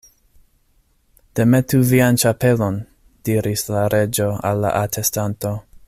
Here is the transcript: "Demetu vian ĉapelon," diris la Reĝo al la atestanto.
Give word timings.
"Demetu 1.39 1.81
vian 1.91 2.17
ĉapelon," 2.23 2.79
diris 3.29 3.65
la 3.77 3.85
Reĝo 3.97 4.31
al 4.51 4.65
la 4.65 4.73
atestanto. 4.81 5.55